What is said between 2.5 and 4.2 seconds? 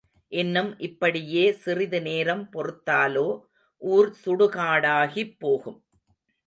பொறுத்தாலோ ஊர்